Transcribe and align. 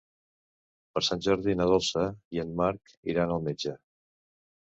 Per 0.95 1.03
Sant 1.07 1.19
Jordi 1.25 1.53
na 1.59 1.67
Dolça 1.71 2.05
i 2.37 2.41
en 2.45 2.55
Marc 2.63 2.95
iran 3.13 3.35
al 3.37 3.45
metge. 3.49 3.75